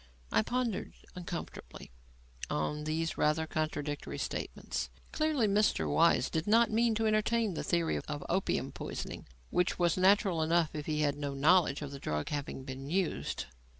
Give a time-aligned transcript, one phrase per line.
[0.31, 1.91] I pondered uncomfortably
[2.49, 4.89] on these rather contradictory statements.
[5.11, 5.87] Clearly Mr.
[5.87, 10.71] Weiss did not mean to entertain the theory of opium poisoning; which was natural enough
[10.73, 13.45] if he had no knowledge of the drug having been used.